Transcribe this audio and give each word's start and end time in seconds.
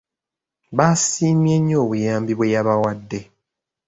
Baasiimye 0.77 1.55
nnyo 1.59 1.77
obuyambi 1.83 2.33
bwe 2.35 2.51
yabawadde. 2.53 3.19